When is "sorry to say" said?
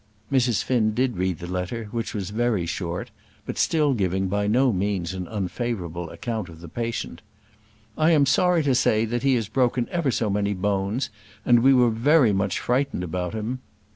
8.25-9.05